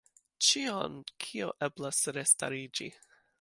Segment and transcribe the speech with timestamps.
[0.45, 0.95] Ĉion,
[1.25, 2.89] kio eblas restariĝi.